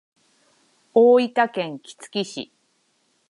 [0.95, 2.51] 大分県杵築市